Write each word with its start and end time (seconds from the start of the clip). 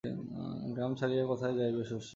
গ্রাম 0.75 0.91
ছাড়িয়া 0.99 1.23
কোথায় 1.31 1.53
যাইবে 1.59 1.83
শশী? 1.83 2.09